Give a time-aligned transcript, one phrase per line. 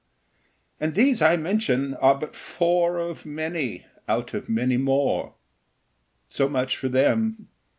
[0.79, 5.35] And these I mention are but four Of many out of many more.
[6.27, 7.49] So much for them.